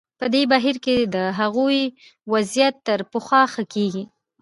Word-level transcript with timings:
په 0.19 0.25
دې 0.33 0.43
بهیر 0.51 0.77
کې 0.85 0.95
د 1.15 1.17
هغوی 1.39 1.81
وضعیت 2.33 2.75
تر 2.87 2.99
پخوا 3.11 3.41
ښه 3.53 3.63
کېږي. 3.73 4.03